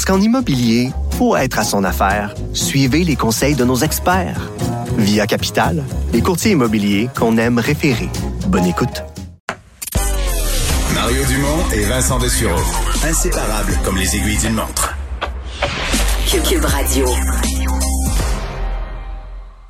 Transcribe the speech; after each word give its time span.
Parce 0.00 0.16
qu'en 0.16 0.24
immobilier, 0.24 0.92
pour 1.18 1.36
être 1.36 1.58
à 1.58 1.62
son 1.62 1.84
affaire, 1.84 2.34
suivez 2.54 3.04
les 3.04 3.16
conseils 3.16 3.54
de 3.54 3.66
nos 3.66 3.76
experts. 3.76 4.50
Via 4.96 5.26
Capital, 5.26 5.84
les 6.14 6.22
courtiers 6.22 6.52
immobiliers 6.52 7.10
qu'on 7.14 7.36
aime 7.36 7.58
référer. 7.58 8.08
Bonne 8.46 8.64
écoute. 8.64 9.04
Mario 10.94 11.22
Dumont 11.26 11.70
et 11.74 11.84
Vincent 11.84 12.18
Dessureau. 12.18 12.62
Inséparables 13.04 13.78
comme 13.84 13.98
les 13.98 14.16
aiguilles 14.16 14.38
d'une 14.38 14.54
montre. 14.54 14.96
Cube 16.48 16.64
Radio. 16.64 17.04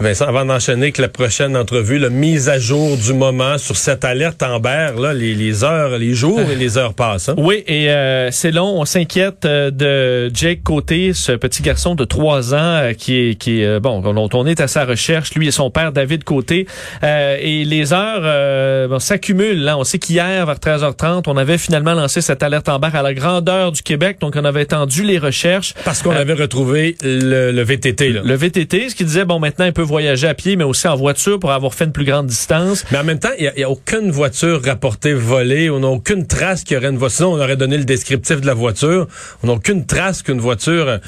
Vincent, 0.01 0.27
avant 0.29 0.47
d'enchaîner 0.47 0.85
avec 0.85 0.97
la 0.97 1.09
prochaine 1.09 1.55
entrevue, 1.59 1.99
la 1.99 2.09
mise 2.09 2.49
à 2.49 2.59
jour 2.59 2.97
du 2.97 3.13
moment 3.13 3.59
sur 3.59 3.77
cette 3.77 4.03
alerte 4.03 4.43
Amber, 4.43 4.93
là, 4.99 5.13
les, 5.13 5.35
les 5.35 5.63
heures, 5.63 5.99
les 5.99 6.15
jours 6.15 6.41
et 6.41 6.57
les 6.57 6.79
heures 6.79 6.95
passent. 6.95 7.29
hein? 7.29 7.35
Oui, 7.37 7.63
et 7.67 7.91
euh, 7.91 8.31
c'est 8.31 8.51
long. 8.51 8.81
On 8.81 8.87
s'inquiète 8.87 9.45
euh, 9.45 9.71
de 9.71 10.31
Jake 10.35 10.63
Côté, 10.63 11.13
ce 11.13 11.33
petit 11.33 11.61
garçon 11.63 11.95
de 11.95 12.05
trois 12.07 12.55
ans 12.55 12.59
euh, 12.81 12.93
qui 12.95 13.15
est, 13.19 13.35
qui 13.35 13.61
est 13.61 13.67
euh, 13.67 13.79
bon, 13.81 14.01
dont 14.01 14.31
on 14.33 14.47
est 14.47 14.61
à 14.61 14.69
sa 14.69 14.87
recherche. 14.87 15.35
Lui 15.35 15.49
et 15.49 15.51
son 15.51 15.71
père 15.71 15.93
David 15.93 16.25
Côté. 16.25 16.67
Euh, 17.03 17.37
et 17.39 17.67
les 17.67 17.93
heures 17.93 18.23
euh, 18.23 18.89
bon, 18.89 19.01
s'accumulent. 19.01 19.63
Là, 19.63 19.77
on 19.77 19.85
sait 19.85 19.99
qu'hier 19.99 20.47
vers 20.47 20.57
13h30, 20.57 21.25
on 21.27 21.37
avait 21.37 21.59
finalement 21.59 21.93
lancé 21.93 22.23
cette 22.23 22.43
alerte 22.43 22.71
Amber 22.71 22.89
à 22.95 23.03
la 23.03 23.13
grandeur 23.13 23.71
du 23.71 23.83
Québec. 23.83 24.17
Donc, 24.23 24.35
on 24.37 24.47
avait 24.47 24.63
étendu 24.63 25.03
les 25.05 25.19
recherches. 25.19 25.75
Parce 25.85 26.01
qu'on 26.01 26.13
avait 26.13 26.33
retrouvé 26.33 26.97
le, 27.03 27.53
le 27.53 27.63
VTT. 27.63 28.09
Là. 28.13 28.23
Le 28.25 28.35
VTT, 28.35 28.89
ce 28.89 28.95
qui 28.95 29.05
disait 29.05 29.27
bon, 29.27 29.39
maintenant, 29.39 29.67
il 29.67 29.75
peut 29.75 29.90
voyager 29.91 30.29
à 30.29 30.35
pied, 30.35 30.57
mais 30.57 30.65
aussi 30.65 30.89
en 30.89 30.97
voiture 30.97 31.39
pour 31.39 31.53
avoir 31.53 31.75
fait 31.75 31.85
une 31.85 31.93
plus 31.93 32.05
grande 32.05 32.27
distance. 32.27 32.85
Mais 32.91 32.99
en 32.99 33.05
même 33.05 33.19
temps, 33.19 33.31
il 33.39 33.53
n'y 33.57 33.63
a, 33.63 33.71
aucune 33.71 34.11
voiture 34.11 34.63
rapportée 34.65 35.13
volée. 35.13 35.69
On 35.71 35.81
n'a 35.81 35.89
aucune 35.89 36.27
trace 36.27 36.65
qu'il 36.65 36.75
y 36.75 36.79
aurait 36.79 36.89
une 36.89 36.97
voiture. 36.97 37.17
Sinon, 37.17 37.33
on 37.35 37.41
aurait 37.41 37.57
donné 37.57 37.77
le 37.77 37.85
descriptif 37.85 38.41
de 38.41 38.47
la 38.47 38.55
voiture. 38.55 39.07
On 39.43 39.49
n'a 39.49 39.53
aucune 39.55 39.85
trace 39.87 40.23
qu'une 40.23 40.41
voiture... 40.41 40.89
euh, 40.89 40.99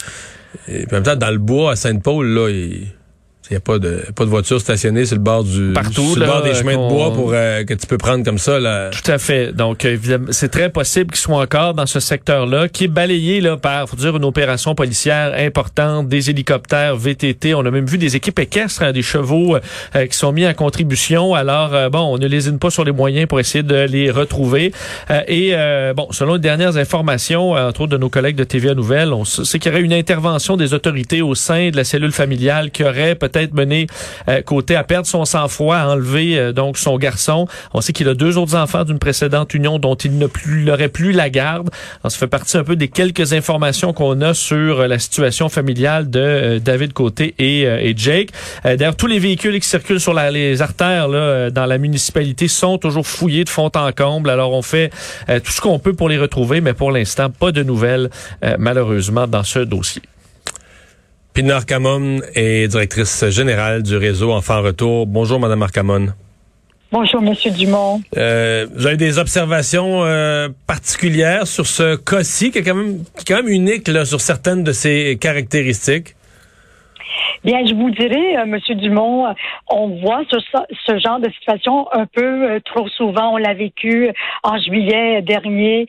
Et 0.68 0.84
en 0.90 0.94
même 0.94 1.02
temps, 1.02 1.16
dans 1.16 1.30
le 1.30 1.38
bois, 1.38 1.72
à 1.72 1.76
Sainte-Paul, 1.76 2.26
là, 2.26 2.48
il... 2.50 2.88
Il 3.50 3.54
n'y 3.54 3.56
a 3.56 3.60
pas 3.60 3.78
de, 3.78 4.04
pas 4.14 4.24
de 4.24 4.30
voiture 4.30 4.60
stationnée 4.60 5.04
sur 5.04 5.16
le 5.16 5.22
bord 5.22 5.44
du 5.44 5.72
Partout, 5.74 6.12
sur 6.12 6.16
le 6.16 6.20
là, 6.20 6.26
bord 6.26 6.42
des 6.42 6.54
chemins 6.54 6.72
de 6.72 6.88
bois 6.88 7.12
pour 7.12 7.32
euh, 7.32 7.64
que 7.64 7.74
tu 7.74 7.86
peux 7.86 7.98
prendre 7.98 8.24
comme 8.24 8.38
ça. 8.38 8.58
Là. 8.58 8.90
Tout 8.90 9.10
à 9.10 9.18
fait. 9.18 9.52
Donc, 9.52 9.84
évidemment, 9.84 10.28
c'est 10.30 10.48
très 10.48 10.70
possible 10.70 11.10
qu'il 11.10 11.20
soit 11.20 11.40
encore 11.40 11.74
dans 11.74 11.86
ce 11.86 12.00
secteur-là, 12.00 12.68
qui 12.68 12.84
est 12.84 12.88
balayé 12.88 13.40
là 13.40 13.56
par, 13.56 13.88
faut 13.88 13.96
dire, 13.96 14.16
une 14.16 14.24
opération 14.24 14.74
policière 14.74 15.34
importante, 15.36 16.08
des 16.08 16.30
hélicoptères, 16.30 16.96
VTT. 16.96 17.54
On 17.54 17.66
a 17.66 17.70
même 17.70 17.86
vu 17.86 17.98
des 17.98 18.16
équipes 18.16 18.38
équestres, 18.38 18.82
hein, 18.82 18.92
des 18.92 19.02
chevaux 19.02 19.56
euh, 19.56 20.06
qui 20.06 20.16
sont 20.16 20.32
mis 20.32 20.46
en 20.46 20.54
contribution. 20.54 21.34
Alors, 21.34 21.74
euh, 21.74 21.88
bon, 21.90 22.14
on 22.14 22.18
ne 22.18 22.26
lésine 22.26 22.58
pas 22.58 22.70
sur 22.70 22.84
les 22.84 22.92
moyens 22.92 23.26
pour 23.26 23.40
essayer 23.40 23.64
de 23.64 23.86
les 23.86 24.10
retrouver. 24.10 24.72
Euh, 25.10 25.20
et 25.26 25.50
euh, 25.52 25.94
bon, 25.94 26.08
selon 26.12 26.34
les 26.34 26.40
dernières 26.40 26.76
informations, 26.76 27.56
euh, 27.56 27.68
entre 27.68 27.82
autres 27.82 27.92
de 27.92 27.98
nos 27.98 28.08
collègues 28.08 28.36
de 28.36 28.44
TVA 28.44 28.74
Nouvelles, 28.74 29.12
on 29.12 29.24
sait 29.24 29.58
qu'il 29.58 29.70
y 29.70 29.74
aurait 29.74 29.84
une 29.84 29.92
intervention 29.92 30.56
des 30.56 30.74
autorités 30.74 31.22
au 31.22 31.34
sein 31.34 31.70
de 31.70 31.76
la 31.76 31.84
cellule 31.84 32.12
familiale 32.12 32.70
qui 32.70 32.84
aurait 32.84 33.14
peut-être 33.14 33.31
mené 33.52 33.86
euh, 34.28 34.42
côté 34.42 34.76
à 34.76 34.84
perdre 34.84 35.06
son 35.06 35.24
sang-froid, 35.24 35.76
à 35.76 35.88
enlever 35.88 36.38
euh, 36.38 36.52
donc 36.52 36.78
son 36.78 36.96
garçon. 36.98 37.46
On 37.74 37.80
sait 37.80 37.92
qu'il 37.92 38.08
a 38.08 38.14
deux 38.14 38.38
autres 38.38 38.54
enfants 38.54 38.84
d'une 38.84 38.98
précédente 38.98 39.54
union 39.54 39.78
dont 39.78 39.94
il 39.94 40.18
ne 40.18 40.26
plus 40.26 40.64
n'aurait 40.64 40.88
plus 40.88 41.12
la 41.12 41.30
garde. 41.30 41.70
Alors, 42.02 42.12
ça 42.12 42.18
fait 42.18 42.26
partie 42.26 42.56
un 42.56 42.64
peu 42.64 42.76
des 42.76 42.88
quelques 42.88 43.32
informations 43.32 43.92
qu'on 43.92 44.20
a 44.20 44.34
sur 44.34 44.80
euh, 44.80 44.86
la 44.86 44.98
situation 44.98 45.48
familiale 45.48 46.10
de 46.10 46.60
David 46.62 46.92
Côté 46.92 47.34
et, 47.38 47.94
Jake. 47.96 48.30
D'ailleurs, 48.64 48.96
tous 48.96 49.06
les 49.06 49.18
véhicules 49.18 49.58
qui 49.60 49.68
circulent 49.68 50.00
sur 50.00 50.14
les 50.14 50.62
artères 50.62 51.08
là, 51.08 51.50
dans 51.50 51.66
la 51.66 51.78
municipalité 51.78 52.48
sont 52.48 52.78
toujours 52.78 53.06
fouillés 53.06 53.44
de 53.44 53.48
fond 53.48 53.70
en 53.74 53.92
comble. 53.92 54.30
Alors, 54.30 54.52
on 54.52 54.62
fait 54.62 54.90
tout 55.26 55.52
ce 55.52 55.60
qu'on 55.60 55.78
peut 55.78 55.92
pour 55.92 56.08
les 56.08 56.18
retrouver, 56.18 56.60
mais 56.60 56.74
pour 56.74 56.90
l'instant, 56.90 57.30
pas 57.30 57.52
de 57.52 57.62
nouvelles, 57.62 58.10
malheureusement, 58.58 59.26
dans 59.26 59.44
ce 59.44 59.60
dossier. 59.60 60.02
Pina 61.34 61.56
Arcamon 61.56 62.20
est 62.34 62.68
directrice 62.68 63.24
générale 63.30 63.82
du 63.82 63.96
réseau 63.96 64.32
Enfants 64.32 64.60
Retour. 64.60 65.06
Bonjour, 65.06 65.40
Madame 65.40 65.62
Arcamon. 65.62 66.08
Bonjour, 66.90 67.22
Monsieur 67.22 67.50
Dumont. 67.50 68.02
Euh, 68.18 68.66
vous 68.74 68.86
avez 68.86 68.98
des 68.98 69.18
observations 69.18 70.04
euh, 70.04 70.50
particulières 70.66 71.46
sur 71.46 71.66
ce 71.66 71.96
cas-ci, 71.96 72.50
qui 72.50 72.58
est 72.58 72.62
quand 72.62 72.74
même, 72.74 72.98
qui 73.16 73.22
est 73.22 73.34
quand 73.34 73.42
même 73.42 73.50
unique 73.50 73.88
là, 73.88 74.04
sur 74.04 74.20
certaines 74.20 74.62
de 74.62 74.72
ses 74.72 75.16
caractéristiques? 75.18 76.16
Bien, 77.44 77.66
je 77.66 77.74
vous 77.74 77.90
dirais, 77.90 78.36
euh, 78.36 78.46
Monsieur 78.46 78.76
Dumont, 78.76 79.26
euh, 79.26 79.32
on 79.68 79.88
voit 80.00 80.22
ce, 80.30 80.98
genre 80.98 81.18
de 81.18 81.28
situation 81.30 81.92
un 81.92 82.06
peu 82.06 82.22
euh, 82.22 82.60
trop 82.64 82.86
souvent. 82.86 83.34
On 83.34 83.36
l'a 83.36 83.52
vécu 83.52 84.12
en 84.44 84.58
juillet 84.58 85.22
dernier, 85.22 85.86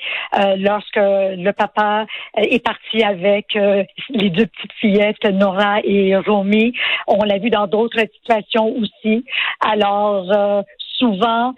lorsque 0.58 0.96
le 0.96 1.52
papa 1.52 2.06
est 2.38 2.64
parti 2.64 3.04
avec 3.04 3.54
les 3.54 4.30
deux 4.30 4.48
petites 4.48 4.74
fillettes, 4.80 5.24
Nora 5.26 5.80
et 5.84 6.16
Romy. 6.16 6.74
On 7.08 7.24
l'a 7.24 7.38
vu 7.38 7.50
dans 7.50 7.68
d'autres 7.68 8.02
situations 8.16 8.76
aussi. 8.76 9.26
Alors, 9.60 10.64
souvent, 10.98 11.54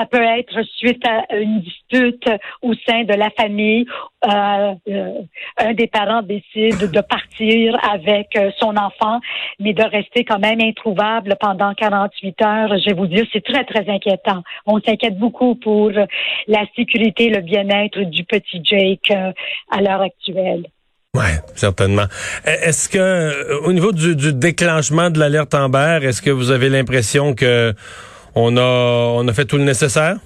ça 0.00 0.06
peut 0.06 0.22
être 0.22 0.62
suite 0.76 1.02
à 1.06 1.36
une 1.36 1.60
dispute 1.60 2.26
au 2.62 2.72
sein 2.86 3.04
de 3.04 3.14
la 3.14 3.28
famille. 3.30 3.84
Euh, 4.24 4.74
euh, 4.88 5.12
un 5.58 5.74
des 5.74 5.88
parents 5.88 6.22
décide 6.22 6.90
de 6.90 7.00
partir 7.00 7.76
avec 7.90 8.28
euh, 8.36 8.50
son 8.58 8.76
enfant, 8.76 9.20
mais 9.58 9.74
de 9.74 9.82
rester 9.82 10.24
quand 10.24 10.38
même 10.38 10.60
introuvable 10.60 11.36
pendant 11.38 11.74
48 11.74 12.42
heures. 12.42 12.78
Je 12.78 12.90
vais 12.90 12.96
vous 12.96 13.06
dire, 13.06 13.26
c'est 13.32 13.44
très, 13.44 13.64
très 13.64 13.88
inquiétant. 13.90 14.42
On 14.64 14.80
s'inquiète 14.80 15.18
beaucoup 15.18 15.54
pour 15.56 15.90
la 15.90 16.64
sécurité, 16.76 17.28
le 17.28 17.42
bien-être 17.42 18.00
du 18.00 18.24
petit 18.24 18.62
Jake 18.64 19.12
à 19.70 19.80
l'heure 19.82 20.00
actuelle. 20.00 20.64
Oui, 21.14 21.28
certainement. 21.56 22.06
E- 22.46 22.68
Est-ce 22.68 22.88
que, 22.88 23.64
au 23.66 23.72
niveau 23.72 23.92
du, 23.92 24.14
du 24.14 24.32
déclenchement 24.32 25.10
de 25.10 25.18
l'alerte 25.18 25.54
Amber, 25.54 25.98
est-ce 26.02 26.22
que 26.22 26.30
vous 26.30 26.52
avez 26.52 26.68
l'impression 26.68 27.34
que 27.34 27.74
on 28.34 28.56
a, 28.56 28.60
on 28.60 29.26
a 29.28 29.32
fait 29.32 29.44
tout 29.44 29.56
le 29.56 29.64
nécessaire? 29.64 30.16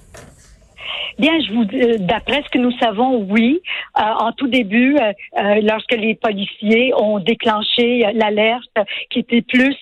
Bien, 1.17 1.31
je 1.47 1.53
vous 1.53 1.63
dis, 1.63 1.79
d'après 1.99 2.43
ce 2.43 2.49
que 2.49 2.57
nous 2.57 2.71
savons, 2.77 3.25
oui. 3.29 3.61
Euh, 3.97 4.01
en 4.01 4.33
tout 4.33 4.47
début, 4.47 4.97
euh, 4.97 5.13
euh, 5.39 5.61
lorsque 5.61 5.93
les 5.93 6.13
policiers 6.15 6.93
ont 6.93 7.19
déclenché 7.19 8.05
euh, 8.05 8.11
l'alerte 8.13 8.77
qui 9.09 9.19
était 9.19 9.41
plus 9.41 9.77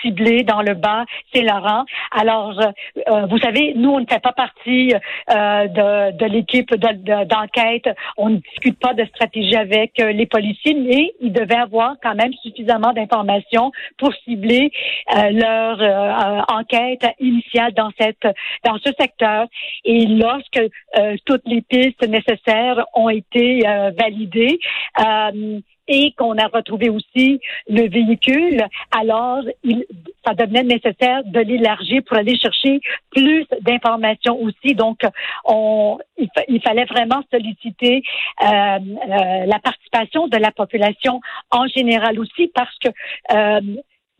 ciblée 0.00 0.44
dans 0.44 0.62
le 0.62 0.72
bas 0.72 1.04
Saint-Laurent. 1.34 1.84
Alors, 2.10 2.58
euh, 2.58 2.70
euh, 3.08 3.26
vous 3.26 3.36
savez, 3.38 3.74
nous, 3.76 3.90
on 3.90 4.00
ne 4.00 4.06
fait 4.06 4.22
pas 4.22 4.32
partie 4.32 4.94
euh, 4.94 5.66
de, 5.66 6.16
de 6.16 6.24
l'équipe 6.24 6.70
de- 6.74 7.02
de- 7.02 7.24
d'enquête. 7.24 7.88
on 8.16 8.30
ne 8.30 8.36
discute 8.36 8.78
pas 8.78 8.94
de 8.94 9.04
stratégie 9.04 9.56
avec 9.56 9.92
euh, 10.00 10.12
les 10.12 10.24
policiers, 10.26 10.72
mais 10.74 11.12
ils 11.20 11.32
devaient 11.32 11.56
avoir 11.56 11.96
quand 12.02 12.14
même 12.14 12.32
suffisamment 12.42 12.94
d'informations 12.94 13.72
pour 13.98 14.14
cibler 14.24 14.70
euh, 15.14 15.30
leur 15.32 15.82
euh, 15.82 16.42
enquête 16.48 17.04
initiale 17.20 17.74
dans 17.74 17.90
cette 18.00 18.26
dans 18.64 18.78
ce 18.78 18.90
secteur. 18.98 19.46
Et 19.84 20.06
lorsque 20.06 20.60
euh, 20.96 21.16
toutes 21.24 21.46
les 21.46 21.62
pistes 21.62 22.06
nécessaires 22.06 22.84
ont 22.94 23.08
été 23.08 23.66
euh, 23.66 23.90
validées 23.98 24.58
euh, 25.00 25.60
et 25.90 26.12
qu'on 26.18 26.36
a 26.36 26.48
retrouvé 26.48 26.90
aussi 26.90 27.40
le 27.66 27.88
véhicule, 27.88 28.62
alors 28.90 29.42
il, 29.64 29.86
ça 30.24 30.34
devenait 30.34 30.62
nécessaire 30.62 31.22
de 31.24 31.40
l'élargir 31.40 32.02
pour 32.06 32.18
aller 32.18 32.36
chercher 32.38 32.80
plus 33.10 33.46
d'informations 33.62 34.38
aussi. 34.42 34.74
Donc, 34.74 35.00
on, 35.46 35.98
il, 36.18 36.28
fa- 36.34 36.44
il 36.48 36.60
fallait 36.60 36.84
vraiment 36.84 37.22
solliciter 37.30 38.02
euh, 38.42 38.46
euh, 38.46 39.46
la 39.46 39.58
participation 39.60 40.28
de 40.28 40.36
la 40.36 40.50
population 40.50 41.20
en 41.50 41.66
général 41.68 42.20
aussi 42.20 42.48
parce 42.54 42.76
que 42.80 42.88
euh, 43.34 43.60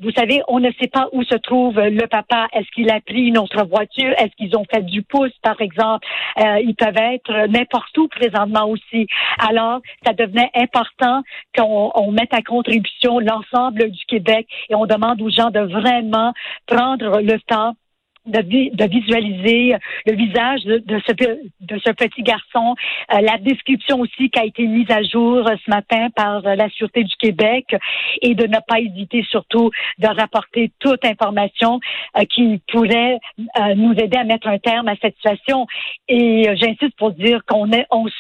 vous 0.01 0.13
savez, 0.13 0.43
on 0.47 0.61
ne 0.61 0.71
sait 0.81 0.87
pas 0.87 1.09
où 1.13 1.25
se 1.25 1.35
trouve 1.35 1.81
le 1.81 2.07
papa. 2.07 2.47
Est-ce 2.53 2.71
qu'il 2.73 2.91
a 2.91 3.01
pris 3.01 3.27
une 3.27 3.39
autre 3.39 3.65
voiture? 3.67 4.13
Est-ce 4.19 4.35
qu'ils 4.37 4.57
ont 4.57 4.65
fait 4.73 4.83
du 4.83 5.03
pouce, 5.03 5.33
par 5.43 5.61
exemple? 5.61 6.07
Euh, 6.39 6.61
ils 6.61 6.77
peuvent 6.77 6.97
être 6.97 7.49
n'importe 7.49 7.97
où 7.99 8.07
présentement 8.07 8.69
aussi. 8.69 9.09
Alors, 9.39 9.81
ça 10.07 10.13
devenait 10.13 10.51
important 10.55 11.23
qu'on 11.57 11.91
on 11.97 12.13
mette 12.13 12.33
à 12.33 12.43
contribution 12.43 13.19
l'ensemble 13.19 13.91
du 13.91 14.05
Québec 14.07 14.47
et 14.69 14.75
on 14.77 14.87
demande 14.87 15.21
aux 15.21 15.31
gens 15.31 15.51
de 15.51 15.61
vraiment 15.61 16.33
prendre 16.67 17.21
le 17.21 17.41
temps 17.41 17.75
de, 18.29 18.89
visualiser 18.89 19.77
le 20.07 20.15
visage 20.15 20.65
de, 20.65 20.99
ce, 21.07 21.93
petit 21.93 22.23
garçon, 22.23 22.75
euh, 23.13 23.21
la 23.21 23.39
description 23.39 24.01
aussi 24.01 24.31
qui 24.31 24.39
a 24.39 24.45
été 24.45 24.67
mise 24.67 24.91
à 24.91 25.03
jour 25.03 25.45
ce 25.47 25.71
matin 25.71 26.09
par 26.15 26.43
la 26.43 26.69
Sûreté 26.71 27.05
du 27.05 27.15
Québec 27.17 27.75
et 28.23 28.35
de 28.35 28.47
ne 28.47 28.59
pas 28.67 28.81
hésiter 28.81 29.25
surtout 29.29 29.71
de 29.99 30.07
rapporter 30.07 30.71
toute 30.79 31.05
information 31.05 31.81
euh, 32.17 32.25
qui 32.25 32.61
pourrait 32.71 33.19
euh, 33.39 33.75
nous 33.75 33.93
aider 33.93 34.17
à 34.17 34.25
mettre 34.25 34.49
un 34.49 34.59
terme 34.59 34.89
à 34.89 34.95
cette 35.01 35.17
situation. 35.17 35.67
Et 36.09 36.45
j'insiste 36.57 36.97
pour 36.97 37.13
dire 37.13 37.41
qu'on 37.47 37.69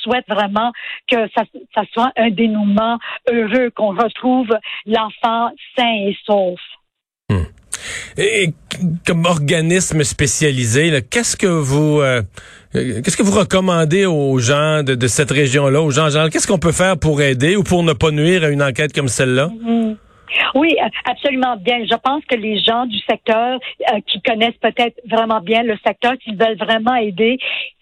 souhaite 0.02 0.26
vraiment 0.28 0.72
que 1.10 1.28
ça, 1.34 1.44
soit 1.92 2.12
un 2.16 2.30
dénouement 2.30 2.98
heureux, 3.30 3.70
qu'on 3.70 3.94
retrouve 3.94 4.48
l'enfant 4.86 5.50
sain 5.76 5.94
et 6.06 6.16
sauf. 6.24 6.60
Hmm. 7.30 7.57
Et, 8.16 8.52
comme 9.06 9.24
organisme 9.26 10.02
spécialisé, 10.04 11.02
qu'est-ce 11.10 11.36
que 11.36 11.46
vous 11.46 12.00
euh, 12.00 12.22
qu'est-ce 12.72 13.16
que 13.16 13.22
vous 13.22 13.38
recommandez 13.38 14.06
aux 14.06 14.38
gens 14.38 14.82
de, 14.82 15.06
cette 15.06 15.30
région-là, 15.30 15.80
aux 15.82 15.90
gens 15.90 16.08
Qu'est-ce 16.30 16.46
qu'on 16.46 16.58
peut 16.58 16.72
faire 16.72 16.98
pour 16.98 17.22
aider 17.22 17.56
ou 17.56 17.62
pour 17.62 17.82
ne 17.82 17.92
pas 17.92 18.10
nuire 18.10 18.44
à 18.44 18.48
une 18.48 18.62
enquête 18.62 18.92
comme 18.92 19.08
celle-là? 19.08 19.48
Mm-hmm. 19.48 19.96
Oui, 20.54 20.76
absolument 21.04 21.56
bien. 21.56 21.84
Je 21.84 21.96
pense 21.96 22.24
que 22.26 22.36
les 22.36 22.60
gens 22.60 22.86
du 22.86 22.98
secteur 23.08 23.58
euh, 23.92 24.00
qui 24.06 24.20
connaissent 24.22 24.58
peut-être 24.60 25.00
vraiment 25.08 25.40
bien 25.40 25.62
le 25.62 25.76
secteur, 25.84 26.14
s'ils 26.22 26.36
veulent 26.36 26.58
vraiment 26.58 26.94
aider, 26.94 27.38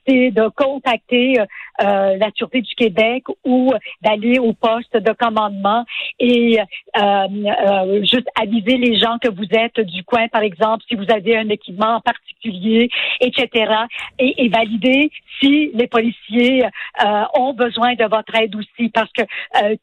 c'est 0.06 0.30
de 0.30 0.48
contacter 0.54 1.40
euh, 1.40 1.44
euh, 1.82 2.16
la 2.16 2.30
Sûreté 2.34 2.60
du 2.62 2.74
Québec 2.74 3.24
ou 3.44 3.72
d'aller 4.02 4.38
au 4.38 4.52
poste 4.52 4.96
de 4.96 5.12
commandement 5.12 5.84
et 6.18 6.58
euh, 6.96 8.04
juste 8.04 8.28
aviser 8.40 8.76
les 8.76 8.98
gens 8.98 9.18
que 9.20 9.28
vous 9.28 9.46
êtes 9.50 9.80
du 9.80 10.04
coin, 10.04 10.28
par 10.28 10.42
exemple, 10.42 10.84
si 10.88 10.94
vous 10.94 11.10
avez 11.10 11.36
un 11.36 11.48
équipement 11.48 11.96
en 11.96 12.00
particulier, 12.00 12.88
etc. 13.20 13.72
Et, 14.18 14.44
et 14.44 14.48
valider 14.48 15.10
si 15.40 15.70
les 15.74 15.86
policiers 15.86 16.64
ont 17.34 17.52
besoin 17.52 17.94
de 17.94 18.04
votre 18.04 18.34
aide 18.40 18.56
aussi, 18.56 18.88
parce 18.88 19.10
que 19.12 19.22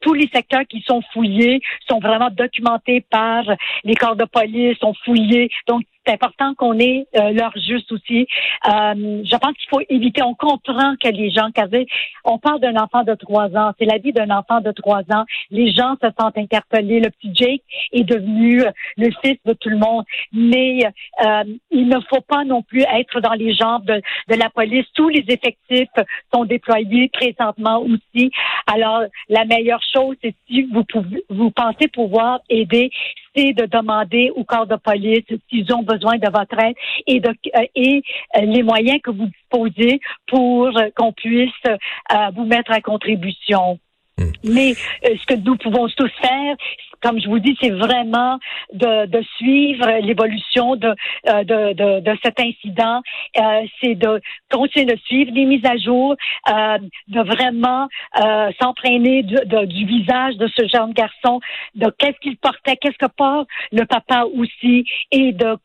tous 0.01 0.15
les 0.15 0.27
secteurs 0.33 0.63
qui 0.67 0.81
sont 0.81 1.01
fouillés 1.13 1.61
sont 1.87 1.99
vraiment 1.99 2.31
documentés 2.31 3.01
par 3.01 3.43
les 3.83 3.93
corps 3.93 4.15
de 4.15 4.25
police, 4.25 4.77
sont 4.79 4.95
fouillés. 5.05 5.51
Donc, 5.67 5.83
c'est 6.05 6.13
important 6.13 6.53
qu'on 6.55 6.77
ait 6.79 7.07
euh, 7.15 7.31
leur 7.31 7.51
juste 7.55 7.91
aussi. 7.91 8.27
Euh, 8.67 9.21
je 9.23 9.35
pense 9.37 9.53
qu'il 9.53 9.69
faut 9.69 9.81
éviter, 9.89 10.21
on 10.23 10.35
comprend 10.35 10.95
que 11.01 11.09
les 11.09 11.31
gens, 11.31 11.49
on 12.25 12.37
parle 12.37 12.59
d'un 12.59 12.75
enfant 12.75 13.03
de 13.03 13.13
trois 13.15 13.47
ans, 13.55 13.71
c'est 13.79 13.85
la 13.85 13.97
vie 13.97 14.13
d'un 14.13 14.29
enfant 14.29 14.61
de 14.61 14.71
trois 14.71 15.01
ans. 15.11 15.25
Les 15.51 15.71
gens 15.71 15.95
se 16.01 16.07
sentent 16.19 16.37
interpellés. 16.37 16.99
Le 16.99 17.09
petit 17.09 17.31
Jake 17.33 17.61
est 17.91 18.03
devenu 18.03 18.63
euh, 18.63 18.71
le 18.97 19.09
fils 19.21 19.37
de 19.45 19.53
tout 19.53 19.69
le 19.69 19.77
monde, 19.77 20.03
mais 20.31 20.79
il 21.71 21.87
ne 21.87 21.99
faut 22.09 22.21
pas 22.21 22.43
non 22.43 22.61
plus 22.61 22.81
être 22.81 23.19
dans 23.21 23.33
les 23.33 23.53
jambes 23.53 23.85
de, 23.85 24.01
de 24.29 24.35
la 24.35 24.49
police. 24.49 24.85
Tous 24.93 25.09
les 25.09 25.25
effectifs 25.27 25.89
sont 26.33 26.45
déployés 26.45 27.09
présentement 27.09 27.81
aussi. 27.81 28.31
Alors, 28.67 29.03
la 29.29 29.45
meilleure 29.45 29.83
chose, 29.93 30.15
c'est 30.21 30.35
si 30.47 30.63
vous 30.63 30.83
pouvez, 30.83 31.23
vous 31.29 31.51
pensez 31.51 31.87
pouvoir 31.87 32.39
aider, 32.49 32.91
c'est 33.35 33.53
de 33.53 33.65
demander 33.65 34.31
au 34.35 34.43
corps 34.43 34.67
de 34.67 34.75
police 34.75 35.25
s'ils 35.49 35.73
ont 35.73 35.81
besoin 35.81 35.92
de 35.97 36.31
votre 36.31 36.59
aide 36.59 36.75
et, 37.07 37.19
de, 37.19 37.29
euh, 37.29 37.65
et 37.75 38.03
euh, 38.35 38.41
les 38.41 38.63
moyens 38.63 38.99
que 39.01 39.11
vous 39.11 39.27
disposez 39.27 39.99
pour 40.27 40.71
qu'on 40.95 41.13
puisse 41.13 41.51
euh, 41.67 42.29
vous 42.35 42.45
mettre 42.45 42.71
à 42.71 42.81
contribution. 42.81 43.79
Hmm. 44.17 44.31
Mais 44.43 44.73
ce 45.01 45.25
que 45.25 45.33
nous 45.33 45.55
pouvons 45.57 45.87
tous 45.87 46.11
faire, 46.21 46.55
comme 47.01 47.19
je 47.19 47.27
vous 47.27 47.39
dis, 47.39 47.57
c'est 47.59 47.71
vraiment 47.71 48.37
de, 48.71 49.07
de 49.07 49.23
suivre 49.37 49.87
l'évolution 50.01 50.75
de, 50.75 50.93
de, 51.25 51.73
de, 51.73 51.99
de, 51.99 52.17
cet 52.23 52.39
incident. 52.39 53.01
c'est 53.81 53.95
de 53.95 54.21
continuer 54.51 54.85
de 54.85 54.99
suivre 55.05 55.31
les 55.33 55.45
mises 55.45 55.65
à 55.65 55.77
jour, 55.77 56.15
de 56.45 57.19
vraiment 57.21 57.87
s'entraîner 58.61 59.23
du 59.23 59.85
visage 59.85 60.37
de 60.37 60.47
ce 60.55 60.67
jeune 60.67 60.93
garçon, 60.93 61.41
de 61.73 61.91
qu'est-ce 61.97 62.19
qu'il 62.19 62.37
portait, 62.37 62.77
qu'est-ce 62.77 62.99
que 62.99 63.11
porte 63.11 63.49
le 63.71 63.85
papa 63.85 64.25
aussi, 64.35 64.85
et 65.11 65.33
de 65.33 65.57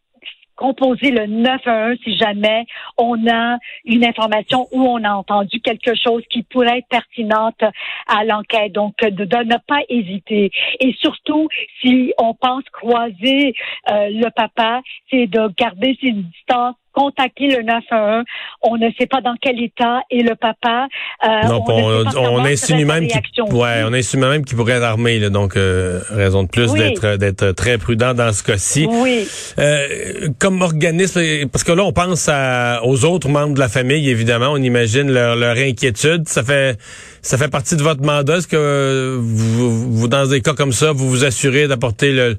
composer 0.59 1.11
le 1.11 1.27
911 1.27 1.97
si 2.05 2.17
jamais 2.19 2.67
on 2.99 3.17
a 3.29 3.59
une 3.85 4.05
information 4.05 4.67
ou 4.73 4.83
on 4.83 5.03
a 5.05 5.13
entendu 5.13 5.61
quelque 5.61 5.95
chose 5.95 6.23
qui 6.29 6.43
pourrait 6.43 6.79
être 6.79 6.89
pertinente 6.89 7.61
à 8.07 8.25
l'enquête. 8.25 8.73
Donc, 8.73 8.95
de, 8.99 9.25
ne 9.25 9.57
pas 9.67 9.81
hésiter. 9.89 10.51
Et 10.81 10.95
surtout, 11.01 11.49
si 11.81 12.13
on 12.19 12.35
pense 12.35 12.65
croiser 12.73 13.55
euh, 13.91 14.09
le 14.11 14.29
papa, 14.31 14.83
c'est 15.11 15.27
de 15.27 15.49
garder 15.57 15.97
ses 16.01 16.13
distances 16.13 16.75
contacter 16.99 17.47
le 17.47 17.62
911. 17.62 18.25
On 18.62 18.77
ne 18.77 18.89
sait 18.99 19.06
pas 19.06 19.21
dans 19.21 19.35
quel 19.41 19.62
état 19.62 20.00
est 20.11 20.23
le 20.23 20.35
papa. 20.35 20.89
Euh, 21.25 21.49
non, 21.49 21.65
on, 21.69 22.41
on, 22.41 22.45
insinue 22.45 22.85
même 22.85 23.06
qu'il 23.06 23.43
ouais, 23.55 23.83
on 23.85 23.93
insinue 23.93 24.25
même 24.25 24.45
qu'il 24.45 24.56
pourrait 24.56 24.75
être 24.75 24.83
armé. 24.83 25.21
Là, 25.21 25.31
donc, 25.31 25.56
euh, 25.56 26.00
raison 26.11 26.43
de 26.43 26.49
plus 26.49 26.73
d'être 26.73 27.17
d'être 27.17 27.53
très 27.53 27.79
prudent 27.79 28.15
dans 28.15 28.33
ce 28.33 28.43
cas-ci. 28.43 28.89
Oui. 28.91 29.29
Euh, 29.59 30.29
comme 30.41 30.61
organisme, 30.62 31.21
parce 31.53 31.62
que 31.62 31.73
là, 31.73 31.85
on 31.85 31.93
pense 31.93 32.29
à, 32.29 32.81
aux 32.85 33.05
autres 33.05 33.29
membres 33.29 33.55
de 33.55 33.61
la 33.61 33.69
famille, 33.69 34.11
évidemment. 34.11 34.49
On 34.50 34.56
imagine 34.62 35.11
leur, 35.11 35.37
leur 35.37 35.56
inquiétude. 35.56 36.29
Ça 36.29 36.43
fait 36.43 36.79
ça 37.23 37.39
fait 37.39 37.49
partie 37.49 37.77
de 37.77 37.83
votre 37.83 38.03
mandat. 38.03 38.39
Est-ce 38.39 38.49
que 38.49 39.19
vous, 39.21 39.93
vous, 39.93 40.09
dans 40.09 40.27
des 40.27 40.41
cas 40.41 40.55
comme 40.55 40.73
ça, 40.73 40.93
vous 40.93 41.09
vous 41.09 41.25
assurez 41.25 41.69
d'apporter 41.69 42.12
le 42.12 42.39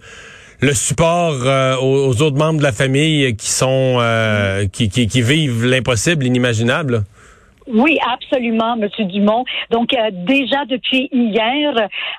le 0.62 0.74
support 0.74 1.46
euh, 1.46 1.76
aux, 1.78 2.22
autres 2.22 2.38
membres 2.38 2.60
de 2.60 2.64
la 2.64 2.72
famille 2.72 3.36
qui 3.36 3.50
sont 3.50 3.98
euh, 4.00 4.68
qui, 4.68 4.90
qui, 4.90 5.08
qui, 5.08 5.22
vivent 5.22 5.66
l'impossible, 5.66 6.24
l'inimaginable? 6.24 7.04
Oui, 7.72 8.00
absolument, 8.12 8.76
Monsieur 8.76 9.06
Dumont. 9.06 9.46
Donc 9.70 9.94
euh, 9.94 10.10
déjà 10.12 10.66
depuis 10.66 11.08
hier, 11.12 11.72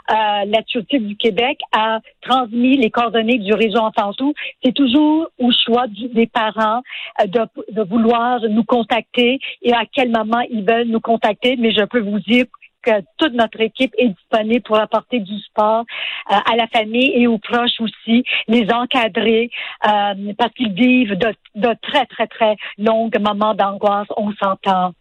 la 0.08 0.62
Sûreté 0.68 1.00
du 1.00 1.16
Québec 1.16 1.58
a 1.72 1.98
transmis 2.22 2.76
les 2.76 2.90
coordonnées 2.90 3.38
du 3.38 3.52
réseau 3.52 3.80
Enfantou. 3.80 4.32
C'est 4.64 4.72
toujours 4.72 5.26
au 5.38 5.50
choix 5.50 5.86
des 5.88 6.28
parents 6.28 6.82
de, 7.26 7.40
de, 7.72 7.82
vouloir 7.82 8.40
nous 8.48 8.64
contacter 8.64 9.40
et 9.62 9.72
à 9.72 9.82
quel 9.92 10.10
moment 10.10 10.40
ils 10.50 10.64
veulent 10.64 10.86
nous 10.86 11.00
contacter. 11.00 11.56
Mais 11.58 11.72
je 11.72 11.84
peux 11.84 12.00
vous 12.00 12.20
dire 12.20 12.46
que 12.82 13.02
toute 13.18 13.34
notre 13.34 13.60
équipe 13.60 13.94
est 13.98 14.08
disponible 14.08 14.62
pour 14.62 14.78
apporter 14.78 15.20
du 15.20 15.38
sport 15.40 15.84
euh, 16.30 16.34
à 16.34 16.56
la 16.56 16.66
famille 16.68 17.12
et 17.14 17.26
aux 17.26 17.38
proches 17.38 17.80
aussi, 17.80 18.24
les 18.48 18.66
encadrer 18.72 19.50
euh, 19.86 20.32
parce 20.38 20.52
qu'ils 20.54 20.72
vivent 20.72 21.16
de, 21.16 21.74
très, 21.82 22.06
très, 22.06 22.26
très 22.26 22.56
longs 22.78 23.10
moments 23.20 23.54
d'angoisse, 23.54 24.08
on 24.16 24.32
s'entend. 24.32 24.92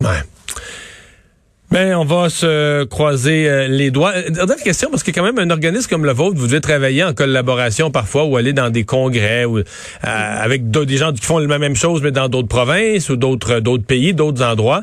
Ouais. 0.00 0.20
Ben, 1.70 1.94
on 1.96 2.04
va 2.04 2.30
se 2.30 2.84
croiser 2.84 3.46
euh, 3.46 3.68
les 3.68 3.90
doigts. 3.90 4.14
Dernière 4.30 4.56
question, 4.56 4.88
parce 4.90 5.02
que 5.02 5.10
quand 5.10 5.22
même 5.22 5.38
un 5.38 5.50
organisme 5.50 5.90
comme 5.90 6.06
le 6.06 6.12
vôtre, 6.12 6.38
vous 6.38 6.46
devez 6.46 6.62
travailler 6.62 7.04
en 7.04 7.12
collaboration 7.12 7.90
parfois 7.90 8.24
ou 8.24 8.38
aller 8.38 8.54
dans 8.54 8.70
des 8.70 8.84
congrès 8.84 9.44
ou 9.44 9.60
avec 10.02 10.70
des 10.70 10.96
gens 10.96 11.12
qui 11.12 11.20
font 11.20 11.38
la 11.38 11.58
même 11.58 11.76
chose 11.76 12.00
mais 12.02 12.10
dans 12.10 12.28
d'autres 12.28 12.48
provinces 12.48 13.10
ou 13.10 13.16
d'autres 13.16 13.60
pays, 13.78 14.14
d'autres 14.14 14.42
endroits. 14.42 14.80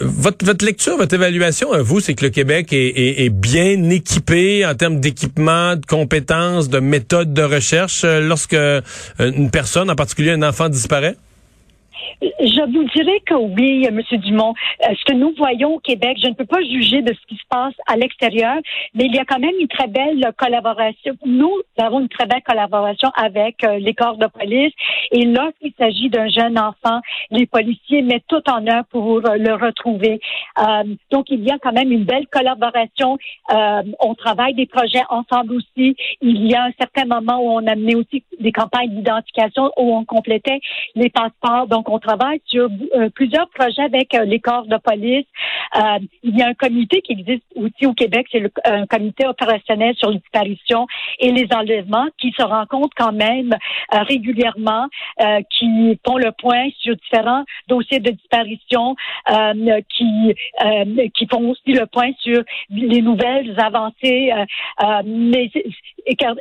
Votre, 0.00 0.64
lecture, 0.64 0.96
votre 0.96 1.14
évaluation 1.14 1.72
à 1.72 1.82
vous, 1.82 1.98
c'est 1.98 2.14
que 2.14 2.24
le 2.24 2.30
Québec 2.30 2.72
est, 2.72 3.24
est, 3.24 3.30
bien 3.30 3.90
équipé 3.90 4.64
en 4.64 4.74
termes 4.76 5.00
d'équipement, 5.00 5.74
de 5.74 5.84
compétences, 5.84 6.68
de 6.68 6.78
méthodes 6.78 7.34
de 7.34 7.42
recherche 7.42 8.02
euh, 8.04 8.20
lorsque 8.20 8.54
euh, 8.54 8.80
une 9.18 9.50
personne, 9.50 9.90
en 9.90 9.96
particulier 9.96 10.30
un 10.30 10.42
enfant, 10.42 10.68
disparaît? 10.68 11.16
Je 12.20 12.72
vous 12.72 12.84
dirais 12.90 13.20
que 13.26 13.34
oui, 13.34 13.86
M. 13.86 14.00
Dumont. 14.20 14.54
Euh, 14.82 14.94
ce 14.98 15.04
que 15.04 15.12
nous 15.12 15.34
voyons 15.36 15.74
au 15.74 15.78
Québec, 15.78 16.18
je 16.22 16.28
ne 16.28 16.34
peux 16.34 16.44
pas 16.44 16.62
juger 16.62 17.02
de 17.02 17.12
ce 17.12 17.26
qui 17.26 17.36
se 17.36 17.46
passe 17.48 17.74
à 17.86 17.96
l'extérieur, 17.96 18.56
mais 18.94 19.06
il 19.06 19.14
y 19.14 19.18
a 19.18 19.24
quand 19.24 19.38
même 19.38 19.54
une 19.60 19.68
très 19.68 19.86
belle 19.86 20.32
collaboration. 20.36 21.14
Nous 21.24 21.52
avons 21.78 22.00
une 22.00 22.08
très 22.08 22.26
belle 22.26 22.42
collaboration 22.42 23.10
avec 23.14 23.64
euh, 23.64 23.78
les 23.78 23.94
corps 23.94 24.16
de 24.16 24.26
police. 24.26 24.72
Et 25.10 25.24
lorsqu'il 25.24 25.72
s'agit 25.78 26.08
d'un 26.08 26.28
jeune 26.28 26.58
enfant, 26.58 27.00
les 27.30 27.46
policiers 27.46 28.02
mettent 28.02 28.26
tout 28.28 28.42
en 28.50 28.66
œuvre 28.66 28.86
pour 28.90 29.18
euh, 29.26 29.36
le 29.36 29.54
retrouver. 29.54 30.20
Donc, 31.10 31.26
il 31.30 31.42
y 31.44 31.50
a 31.50 31.58
quand 31.58 31.72
même 31.72 31.92
une 31.92 32.04
belle 32.04 32.26
collaboration. 32.28 33.18
on 33.48 34.14
travaille 34.14 34.54
des 34.54 34.66
projets 34.66 35.02
ensemble 35.08 35.54
aussi. 35.54 35.96
Il 36.20 36.50
y 36.50 36.54
a 36.54 36.64
un 36.64 36.72
certain 36.78 37.04
moment 37.04 37.38
où 37.38 37.50
on 37.50 37.66
a 37.66 37.74
mené 37.74 37.94
aussi 37.94 38.24
des 38.40 38.52
campagnes 38.52 38.90
d'identification 38.90 39.70
où 39.76 39.94
on 39.94 40.04
complétait 40.04 40.60
les 40.94 41.10
passeports. 41.10 41.66
Donc, 41.66 41.88
on 41.88 41.98
travaille 41.98 42.40
sur 42.46 42.68
euh, 42.94 43.08
plusieurs 43.10 43.48
projets 43.50 43.82
avec 43.82 44.14
euh, 44.14 44.24
les 44.24 44.40
corps 44.40 44.66
de 44.66 44.76
police. 44.76 45.26
Euh, 45.76 45.98
il 46.22 46.36
y 46.36 46.42
a 46.42 46.48
un 46.48 46.54
comité 46.54 47.00
qui 47.02 47.12
existe 47.12 47.44
aussi 47.56 47.86
au 47.86 47.94
Québec, 47.94 48.26
c'est 48.30 48.42
un 48.64 48.86
comité 48.86 49.26
opérationnel 49.26 49.94
sur 49.96 50.10
les 50.10 50.18
disparitions 50.18 50.86
et 51.18 51.32
les 51.32 51.46
enlèvements 51.54 52.08
qui 52.18 52.32
se 52.36 52.42
rencontre 52.42 52.90
quand 52.96 53.12
même 53.12 53.54
régulièrement, 53.90 54.88
qui 55.50 55.98
font 56.06 56.18
le 56.18 56.32
point 56.32 56.68
sur 56.78 56.94
différents 56.96 57.44
dossiers 57.68 58.00
de 58.00 58.10
disparition, 58.10 58.96
qui 59.96 60.34
qui 61.14 61.26
font 61.26 61.50
aussi 61.50 61.72
le 61.72 61.86
point 61.86 62.10
sur 62.20 62.42
les 62.70 63.02
nouvelles 63.02 63.58
avancées. 63.58 64.32
mais 65.04 65.50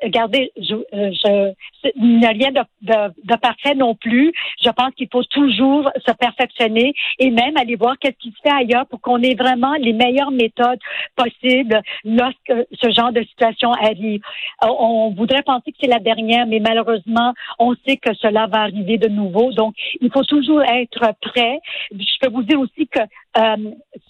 regardez, 0.03 0.51
je, 0.57 0.75
je, 0.91 1.53
il 1.95 2.19
n'y 2.19 2.25
a 2.25 2.29
rien 2.29 2.51
de, 2.51 2.61
de, 2.81 3.13
de 3.23 3.35
parfait 3.37 3.75
non 3.75 3.95
plus. 3.95 4.31
Je 4.63 4.69
pense 4.69 4.93
qu'il 4.95 5.07
faut 5.11 5.23
toujours 5.23 5.89
se 6.05 6.11
perfectionner 6.13 6.93
et 7.19 7.29
même 7.29 7.57
aller 7.57 7.75
voir 7.75 7.97
qu'est-ce 7.99 8.17
qui 8.17 8.31
se 8.31 8.41
fait 8.43 8.53
ailleurs 8.53 8.85
pour 8.87 9.01
qu'on 9.01 9.21
ait 9.21 9.35
vraiment 9.35 9.73
les 9.75 9.93
meilleures 9.93 10.31
méthodes 10.31 10.79
possibles 11.15 11.81
lorsque 12.03 12.53
ce 12.81 12.91
genre 12.91 13.11
de 13.11 13.23
situation 13.23 13.71
arrive. 13.73 14.21
Euh, 14.63 14.67
on 14.79 15.11
voudrait 15.11 15.43
penser 15.43 15.71
que 15.71 15.77
c'est 15.81 15.87
la 15.87 15.99
dernière, 15.99 16.45
mais 16.47 16.59
malheureusement, 16.59 17.33
on 17.59 17.75
sait 17.87 17.97
que 17.97 18.13
cela 18.15 18.47
va 18.47 18.61
arriver 18.61 18.97
de 18.97 19.07
nouveau. 19.07 19.51
Donc, 19.53 19.75
il 19.99 20.11
faut 20.11 20.23
toujours 20.23 20.61
être 20.63 21.13
prêt. 21.21 21.59
Je 21.91 22.19
peux 22.19 22.31
vous 22.31 22.43
dire 22.43 22.59
aussi 22.59 22.87
que 22.87 22.99
euh, 23.37 23.55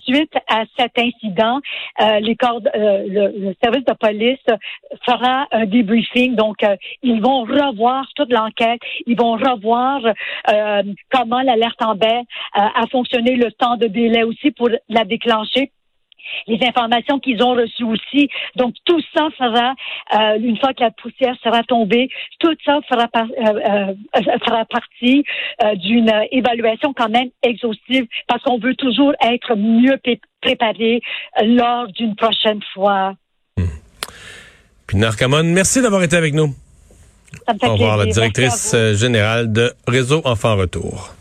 suite 0.03 0.33
à 0.47 0.63
cet 0.77 0.97
incident, 0.97 1.59
euh, 2.01 2.19
les 2.19 2.35
corps, 2.35 2.61
euh, 2.75 3.05
le, 3.07 3.55
service 3.63 3.85
de 3.85 3.93
police 3.93 4.45
fera 5.05 5.47
un 5.51 5.65
debriefing. 5.65 6.35
Donc, 6.35 6.63
euh, 6.63 6.75
ils 7.03 7.21
vont 7.21 7.41
revoir 7.41 8.07
toute 8.15 8.31
l'enquête. 8.31 8.81
Ils 9.05 9.17
vont 9.17 9.33
revoir 9.33 10.01
comment 11.11 11.41
l'alerte 11.41 11.81
en 11.81 11.95
baie 11.95 12.23
a 12.53 12.85
fonctionné, 12.91 13.35
le 13.35 13.51
temps 13.51 13.77
de 13.77 13.87
délai 13.87 14.23
aussi 14.23 14.51
pour 14.51 14.69
la 14.89 15.05
déclencher 15.05 15.71
les 16.47 16.59
informations 16.65 17.19
qu'ils 17.19 17.41
ont 17.43 17.53
reçues 17.53 17.83
aussi. 17.83 18.29
Donc, 18.55 18.75
tout 18.85 19.01
ça 19.15 19.27
fera, 19.37 19.73
euh, 20.15 20.39
une 20.39 20.57
fois 20.57 20.73
que 20.73 20.81
la 20.81 20.91
poussière 20.91 21.35
sera 21.43 21.63
tombée, 21.63 22.09
tout 22.39 22.55
ça 22.65 22.79
fera, 22.87 23.07
euh, 23.15 23.93
euh, 24.15 24.37
fera 24.45 24.65
partie 24.65 25.23
d'une 25.75 26.11
évaluation 26.31 26.93
quand 26.93 27.09
même 27.09 27.29
exhaustive 27.43 28.05
parce 28.27 28.43
qu'on 28.43 28.57
veut 28.57 28.75
toujours 28.75 29.13
être 29.21 29.55
mieux 29.55 29.99
préparé 30.41 31.01
lors 31.43 31.87
d'une 31.87 32.15
prochaine 32.15 32.61
fois. 32.73 33.15
Hmm. 33.57 33.65
Puis 34.87 34.97
Narcamon, 34.97 35.43
merci 35.43 35.81
d'avoir 35.81 36.03
été 36.03 36.15
avec 36.15 36.33
nous. 36.33 36.53
Au 37.47 37.71
revoir, 37.71 37.97
la 37.97 38.05
directrice 38.05 38.75
générale 38.93 39.51
de 39.51 39.71
Réseau 39.87 40.21
Enfants 40.25 40.55
Retour. 40.57 41.15